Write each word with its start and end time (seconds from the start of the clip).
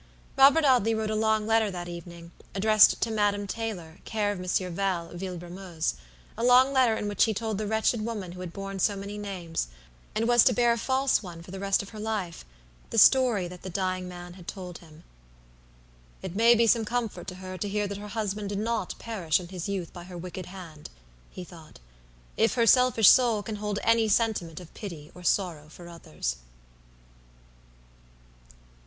Robert 0.35 0.65
Audley 0.65 0.95
wrote 0.95 1.11
a 1.11 1.15
long 1.15 1.45
letter 1.45 1.69
that 1.69 1.87
evening, 1.87 2.31
addressed 2.55 3.01
to 3.03 3.11
Madame 3.11 3.45
Taylor, 3.45 3.99
care 4.03 4.31
of 4.31 4.39
Monsieur 4.39 4.71
Val, 4.71 5.09
Villebrumeuse; 5.15 5.93
a 6.35 6.43
long 6.43 6.73
letter 6.73 6.95
in 6.95 7.07
which 7.07 7.25
he 7.25 7.35
told 7.35 7.59
the 7.59 7.67
wretched 7.67 8.03
woman 8.03 8.31
who 8.31 8.39
had 8.39 8.51
borne 8.51 8.79
so 8.79 8.95
many 8.95 9.19
names, 9.19 9.67
and 10.15 10.27
was 10.27 10.43
to 10.43 10.53
bear 10.55 10.71
a 10.73 10.77
false 10.79 11.21
one 11.21 11.43
for 11.43 11.51
the 11.51 11.59
rest 11.59 11.83
of 11.83 11.89
her 11.89 11.99
life, 11.99 12.43
the 12.89 12.97
story 12.97 13.47
that 13.47 13.61
the 13.61 13.69
dying 13.69 14.07
man 14.07 14.33
had 14.33 14.47
told 14.47 14.79
him. 14.79 15.03
"It 16.23 16.35
may 16.35 16.55
be 16.55 16.65
some 16.65 16.83
comfort 16.83 17.27
to 17.27 17.35
her 17.35 17.55
to 17.59 17.69
hear 17.69 17.85
that 17.87 17.99
her 17.99 18.07
husband 18.07 18.49
did 18.49 18.57
not 18.57 18.97
perish 18.97 19.39
in 19.39 19.49
his 19.49 19.69
youth 19.69 19.93
by 19.93 20.05
her 20.05 20.17
wicked 20.17 20.47
hand," 20.47 20.89
he 21.29 21.43
thought, 21.43 21.79
"if 22.37 22.55
her 22.55 22.65
selfish 22.65 23.07
soul 23.07 23.43
can 23.43 23.57
hold 23.57 23.77
any 23.83 24.07
sentiment 24.07 24.59
of 24.59 24.73
pity 24.73 25.11
or 25.13 25.21
sorrow 25.21 25.69
for 25.69 25.87
others." 25.87 26.37